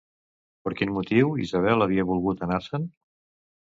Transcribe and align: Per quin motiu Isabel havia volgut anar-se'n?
Per 0.67 0.73
quin 0.79 0.95
motiu 0.95 1.31
Isabel 1.45 1.87
havia 1.89 2.09
volgut 2.15 2.47
anar-se'n? 2.51 2.93